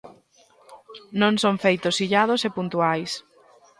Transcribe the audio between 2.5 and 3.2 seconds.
puntuais.